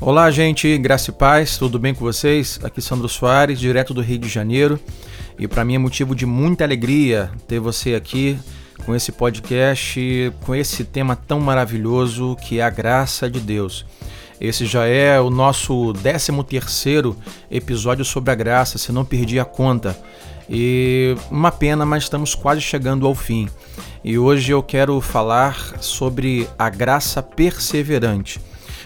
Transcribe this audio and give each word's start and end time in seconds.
Olá, 0.00 0.30
gente, 0.30 0.78
graça 0.78 1.10
e 1.10 1.12
paz, 1.12 1.58
tudo 1.58 1.78
bem 1.78 1.92
com 1.92 2.00
vocês? 2.00 2.58
Aqui 2.62 2.80
Sandro 2.80 3.10
Soares, 3.10 3.60
direto 3.60 3.92
do 3.92 4.00
Rio 4.00 4.20
de 4.20 4.28
Janeiro. 4.30 4.80
E 5.38 5.46
para 5.46 5.62
mim 5.62 5.74
é 5.74 5.78
motivo 5.78 6.14
de 6.14 6.24
muita 6.24 6.64
alegria 6.64 7.30
ter 7.46 7.60
você 7.60 7.94
aqui 7.94 8.38
com 8.86 8.94
esse 8.96 9.12
podcast, 9.12 10.32
com 10.46 10.54
esse 10.54 10.82
tema 10.82 11.14
tão 11.14 11.38
maravilhoso 11.38 12.36
que 12.36 12.58
é 12.58 12.62
a 12.62 12.70
graça 12.70 13.28
de 13.28 13.38
Deus. 13.38 13.84
Esse 14.40 14.64
já 14.64 14.86
é 14.86 15.20
o 15.20 15.28
nosso 15.28 15.92
13 15.92 16.32
terceiro 16.44 17.14
episódio 17.50 18.06
sobre 18.06 18.30
a 18.30 18.34
graça, 18.34 18.78
se 18.78 18.90
não 18.90 19.04
perdi 19.04 19.38
a 19.38 19.44
conta. 19.44 19.94
E 20.48 21.14
uma 21.30 21.52
pena, 21.52 21.84
mas 21.84 22.04
estamos 22.04 22.34
quase 22.34 22.62
chegando 22.62 23.06
ao 23.06 23.14
fim. 23.14 23.50
E 24.02 24.18
hoje 24.18 24.50
eu 24.50 24.62
quero 24.62 24.98
falar 25.00 25.76
sobre 25.80 26.48
a 26.58 26.70
graça 26.70 27.22
perseverante. 27.22 28.40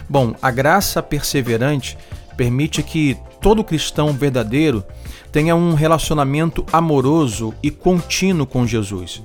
Bom, 0.09 0.35
a 0.41 0.51
graça 0.51 1.01
perseverante 1.01 1.97
permite 2.35 2.83
que 2.83 3.17
todo 3.39 3.63
cristão 3.63 4.11
verdadeiro 4.11 4.83
tenha 5.31 5.55
um 5.55 5.73
relacionamento 5.73 6.65
amoroso 6.71 7.53
e 7.63 7.71
contínuo 7.71 8.45
com 8.45 8.67
Jesus. 8.67 9.23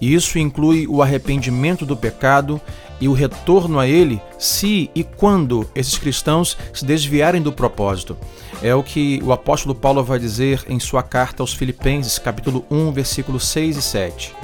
E 0.00 0.14
isso 0.14 0.38
inclui 0.38 0.86
o 0.86 1.02
arrependimento 1.02 1.84
do 1.84 1.96
pecado 1.96 2.60
e 3.00 3.08
o 3.08 3.12
retorno 3.12 3.78
a 3.78 3.86
ele 3.86 4.20
se 4.38 4.90
e 4.94 5.04
quando 5.04 5.68
esses 5.74 5.96
cristãos 5.98 6.56
se 6.72 6.84
desviarem 6.84 7.40
do 7.42 7.52
propósito. 7.52 8.16
É 8.62 8.74
o 8.74 8.82
que 8.82 9.20
o 9.22 9.32
apóstolo 9.32 9.74
Paulo 9.74 10.02
vai 10.02 10.18
dizer 10.18 10.64
em 10.68 10.80
sua 10.80 11.02
carta 11.02 11.42
aos 11.42 11.52
Filipenses, 11.52 12.18
capítulo 12.18 12.64
1, 12.70 12.92
versículos 12.92 13.46
6 13.46 13.76
e 13.76 13.82
7. 13.82 14.34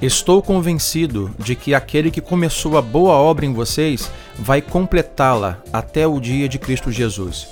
Estou 0.00 0.42
convencido 0.42 1.30
de 1.38 1.54
que 1.54 1.74
aquele 1.74 2.10
que 2.10 2.20
começou 2.20 2.76
a 2.76 2.82
boa 2.82 3.14
obra 3.14 3.46
em 3.46 3.52
vocês 3.52 4.10
vai 4.36 4.60
completá-la 4.60 5.62
até 5.72 6.06
o 6.08 6.18
dia 6.18 6.48
de 6.48 6.58
Cristo 6.58 6.90
Jesus. 6.90 7.46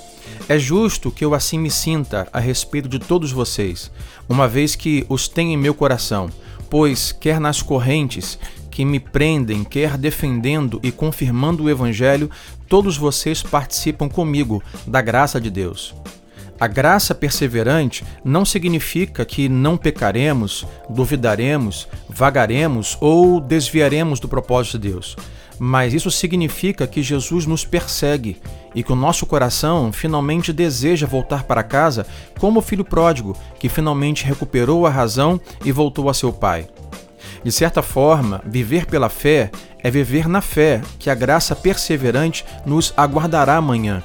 É 0.49 0.59
justo 0.59 1.13
que 1.13 1.25
eu 1.25 1.33
assim 1.33 1.61
me 1.61 1.71
sinta 1.71 2.27
a 2.33 2.41
respeito 2.41 2.89
de 2.89 2.99
todos 2.99 3.31
vocês, 3.31 3.89
uma 4.29 4.49
vez 4.49 4.75
que 4.75 5.07
os 5.09 5.29
tenho 5.29 5.53
em 5.53 5.57
meu 5.57 5.73
coração, 5.73 6.29
pois, 6.71 7.13
quer 7.13 7.41
nas 7.41 7.61
correntes 7.61 8.39
que 8.71 8.85
me 8.85 9.01
prendem, 9.01 9.65
quer 9.65 9.99
defendendo 9.99 10.81
e 10.83 10.93
confirmando 10.93 11.65
o 11.65 11.71
Evangelho, 11.71 12.31
todos 12.69 12.97
vocês 12.97 13.43
participam 13.43 14.09
comigo 14.09 14.63
da 14.87 15.03
graça 15.03 15.41
de 15.41 15.51
Deus. 15.51 15.93
A 16.61 16.67
graça 16.67 17.15
perseverante 17.15 18.05
não 18.23 18.45
significa 18.45 19.25
que 19.25 19.49
não 19.49 19.77
pecaremos, 19.77 20.67
duvidaremos, 20.89 21.89
vagaremos 22.09 22.97
ou 23.01 23.41
desviaremos 23.41 24.21
do 24.21 24.29
propósito 24.29 24.79
de 24.79 24.91
Deus. 24.91 25.17
Mas 25.63 25.93
isso 25.93 26.11
significa 26.11 26.87
que 26.87 27.03
Jesus 27.03 27.45
nos 27.45 27.67
persegue 27.67 28.41
e 28.75 28.83
que 28.83 28.93
o 28.95 28.97
nosso 28.97 29.27
coração 29.27 29.93
finalmente 29.93 30.55
deseja 30.55 31.07
voltar 31.07 31.45
para 31.45 31.63
casa 31.63 32.07
como 32.39 32.61
o 32.61 32.63
filho 32.63 32.83
pródigo 32.83 33.37
que 33.59 33.69
finalmente 33.69 34.25
recuperou 34.25 34.87
a 34.87 34.91
razão 34.91 35.39
e 35.63 35.71
voltou 35.71 36.09
a 36.09 36.15
seu 36.15 36.33
pai. 36.33 36.67
De 37.45 37.53
certa 37.53 37.83
forma, 37.83 38.41
viver 38.47 38.87
pela 38.87 39.11
fé 39.11 39.51
é 39.83 39.91
viver 39.91 40.27
na 40.27 40.41
fé 40.41 40.81
que 40.99 41.11
a 41.11 41.15
graça 41.15 41.55
perseverante 41.55 42.43
nos 42.65 42.95
aguardará 42.97 43.57
amanhã. 43.57 44.03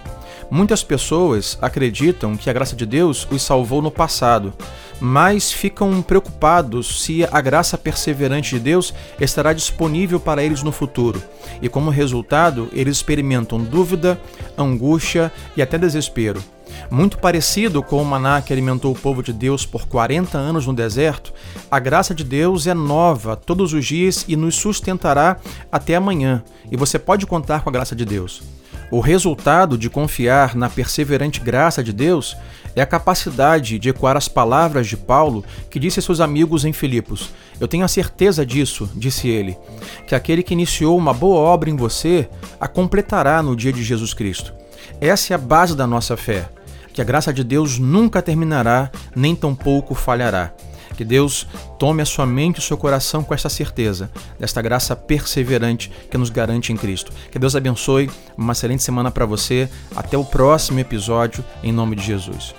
Muitas 0.52 0.84
pessoas 0.84 1.58
acreditam 1.62 2.36
que 2.36 2.50
a 2.50 2.53
graça 2.53 2.75
de 2.75 2.86
Deus 2.86 3.25
os 3.31 3.42
salvou 3.42 3.81
no 3.81 3.90
passado, 3.90 4.53
mas 5.00 5.52
ficam 5.52 6.02
preocupados 6.02 7.04
se 7.04 7.24
a 7.32 7.42
graça 7.42 7.78
perseverante 7.78 8.56
de 8.56 8.60
Deus 8.60 8.94
estará 9.20 9.54
disponível 9.54 10.19
para 10.19 10.44
eles 10.44 10.64
no 10.64 10.72
futuro. 10.72 11.22
E 11.62 11.69
como 11.69 11.90
resultado, 11.90 12.69
eles 12.74 12.97
experimentam 12.97 13.59
dúvida, 13.59 14.19
angústia 14.58 15.31
e 15.56 15.62
até 15.62 15.78
desespero. 15.78 16.42
Muito 16.90 17.18
parecido 17.18 17.81
com 17.81 18.02
o 18.02 18.06
maná 18.06 18.42
que 18.42 18.52
alimentou 18.52 18.92
o 18.92 18.97
povo 18.97 19.24
de 19.24 19.34
Deus 19.34 19.66
por 19.66 19.88
40 19.88 20.38
anos 20.38 20.68
no 20.68 20.74
deserto, 20.74 21.34
a 21.69 21.80
graça 21.80 22.14
de 22.14 22.24
Deus 22.24 22.68
é 22.68 22.74
nova 22.74 23.36
todos 23.36 23.74
os 23.74 23.86
dias 23.86 24.25
e 24.28 24.36
nos 24.36 24.56
sustentará 24.56 25.38
até 25.72 25.96
amanhã. 25.96 26.44
E 26.72 26.78
você 26.78 27.00
pode 27.00 27.25
contar 27.25 27.62
com 27.62 27.69
a 27.69 27.74
graça 27.74 27.96
de 27.96 28.06
Deus. 28.06 28.42
O 28.91 29.00
resultado 29.00 29.78
de 29.78 29.90
confiar 29.90 30.56
na 30.56 30.69
perseverante 30.69 31.40
graça 31.40 31.84
de 31.84 31.91
Deus 31.91 32.38
é 32.75 32.81
a 32.81 32.85
capacidade 32.85 33.79
de 33.79 33.90
ecoar 33.90 34.16
as 34.16 34.28
palavras 34.28 34.88
de 34.88 34.96
Paulo 34.96 35.44
que 35.69 35.79
disse 35.79 36.00
a 36.00 36.01
seus 36.01 36.19
amigos 36.19 36.66
em 36.66 36.73
Filipos: 36.73 37.31
Eu 37.59 37.68
tenho 37.68 37.84
a 37.84 37.88
certeza 37.88 38.45
disso, 38.45 38.90
disse 38.95 39.28
ele, 39.28 39.57
que 40.06 40.13
aquele 40.13 40.44
que 40.44 40.53
iniciou 40.53 40.97
uma 40.97 41.13
boa 41.13 41.40
obra 41.40 41.69
em 41.69 41.75
você 41.75 42.29
a 42.59 42.68
completará 42.68 43.41
no 43.41 43.56
dia 43.56 43.74
de 43.74 43.84
Jesus 43.84 44.13
Cristo. 44.13 44.53
Essa 45.01 45.34
é 45.34 45.35
a 45.35 45.40
base 45.40 45.75
da 45.75 45.88
nossa 45.88 46.16
fé, 46.16 46.47
que 46.94 47.01
a 47.01 47.06
graça 47.06 47.34
de 47.34 47.44
Deus 47.44 47.79
nunca 47.79 48.22
terminará, 48.22 48.91
nem 49.16 49.35
tampouco 49.35 49.95
falhará. 49.95 50.53
Que 50.95 51.03
Deus 51.03 51.47
tome 51.85 52.01
a 52.01 52.06
sua 52.06 52.25
mente 52.25 52.56
e 52.56 52.59
o 52.59 52.63
seu 52.63 52.78
coração 52.78 53.23
com 53.23 53.31
esta 53.31 53.47
certeza, 53.47 54.09
desta 54.40 54.59
graça 54.59 54.96
perseverante 54.96 55.91
que 56.09 56.18
nos 56.18 56.31
garante 56.31 56.73
em 56.73 56.75
Cristo. 56.75 57.12
Que 57.31 57.38
Deus 57.38 57.56
abençoe, 57.56 58.09
uma 58.35 58.53
excelente 58.53 58.81
semana 58.81 59.12
para 59.12 59.23
você. 59.23 59.69
Até 59.95 60.18
o 60.18 60.25
próximo 60.25 60.79
episódio, 60.79 61.45
em 61.62 61.72
nome 61.72 61.95
de 61.95 62.01
Jesus. 62.01 62.56